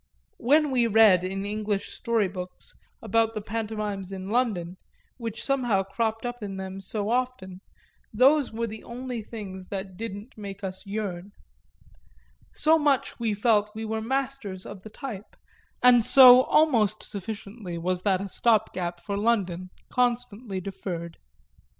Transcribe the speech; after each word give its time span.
When 0.39 0.71
we 0.71 0.87
read 0.87 1.23
in 1.23 1.45
English 1.45 1.91
story 1.93 2.27
books 2.27 2.73
about 3.03 3.35
the 3.35 3.39
pantomimes 3.41 4.11
in 4.11 4.31
London, 4.31 4.77
which 5.17 5.43
somehow 5.43 5.83
cropped 5.83 6.25
up 6.25 6.41
in 6.41 6.57
them 6.57 6.81
so 6.81 7.11
often, 7.11 7.61
those 8.11 8.51
were 8.51 8.65
the 8.65 8.83
only 8.83 9.21
things 9.21 9.67
that 9.67 9.97
didn't 9.97 10.35
make 10.35 10.63
us 10.63 10.87
yearn; 10.87 11.33
so 12.51 12.79
much 12.79 13.19
we 13.19 13.35
felt 13.35 13.69
we 13.75 13.85
were 13.85 14.01
masters 14.01 14.65
of 14.65 14.81
the 14.81 14.89
type, 14.89 15.35
and 15.83 16.03
so 16.03 16.41
almost 16.45 17.03
sufficiently 17.03 17.77
was 17.77 18.01
that 18.01 18.21
a 18.21 18.27
stop 18.27 18.73
gap 18.73 18.99
for 18.99 19.15
London 19.17 19.69
constantly 19.91 20.59
deferred. 20.59 21.19